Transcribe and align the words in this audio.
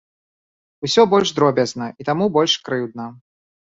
Усё 0.87 1.01
больш 1.11 1.33
дробязна 1.39 1.91
і 1.99 2.03
таму 2.11 2.25
больш 2.39 2.59
крыўдна. 2.67 3.05